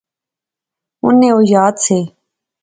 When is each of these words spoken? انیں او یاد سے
انیں 1.05 1.33
او 1.35 1.39
یاد 1.53 1.75
سے 1.85 1.99